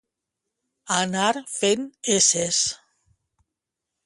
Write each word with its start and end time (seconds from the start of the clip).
Anar 0.95 1.27
fent 1.57 1.85
esses. 2.17 2.63